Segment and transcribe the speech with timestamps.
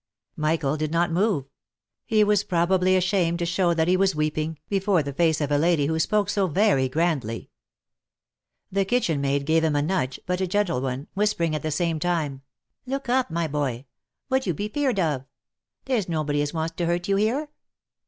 [0.35, 1.45] Michael did not move;
[2.07, 5.59] he was probably ashamed to show that he was weeping, before the face of a
[5.59, 7.51] lady who spoke so very grandly.
[8.71, 11.69] The kitchen maid gave him a nudge, but a gentle one, whisper ing at the
[11.69, 12.41] same time
[12.87, 13.85] —"Look up, my boy.
[14.27, 15.25] What be you 'feard of?
[15.85, 17.49] There's nobody as wants to hurt you here."